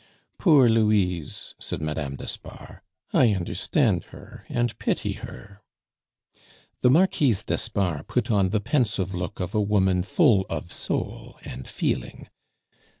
"Poor 0.39 0.67
Louise!" 0.67 1.53
said 1.59 1.79
Madame 1.79 2.15
d'Espard. 2.15 2.79
"I 3.13 3.33
understand 3.35 4.05
her 4.05 4.45
and 4.49 4.75
pity 4.79 5.11
her." 5.13 5.61
The 6.81 6.89
Marquise 6.89 7.43
d'Espard 7.43 8.07
put 8.07 8.31
on 8.31 8.49
the 8.49 8.61
pensive 8.61 9.13
look 9.13 9.39
of 9.39 9.53
a 9.53 9.61
woman 9.61 10.01
full 10.01 10.47
of 10.49 10.71
soul 10.71 11.37
and 11.45 11.67
feeling. 11.67 12.29